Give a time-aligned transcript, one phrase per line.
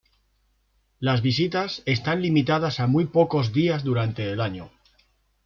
[0.99, 4.71] Las visitas están limitadas a muy pocos días durante el año.